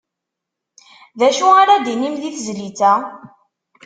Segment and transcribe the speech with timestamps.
[1.19, 2.93] D acu ara d-tinim di tezlit-a?